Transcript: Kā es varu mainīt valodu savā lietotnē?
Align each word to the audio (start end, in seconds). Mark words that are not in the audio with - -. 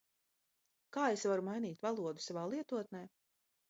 Kā 0.97 1.03
es 1.17 1.27
varu 1.33 1.47
mainīt 1.51 1.87
valodu 1.87 2.29
savā 2.29 2.51
lietotnē? 2.57 3.09